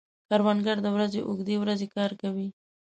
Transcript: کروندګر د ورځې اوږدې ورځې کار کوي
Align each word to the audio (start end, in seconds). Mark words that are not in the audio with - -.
کروندګر 0.27 0.77
د 0.81 0.87
ورځې 0.95 1.19
اوږدې 1.27 1.55
ورځې 1.59 1.87
کار 1.95 2.11
کوي 2.21 2.47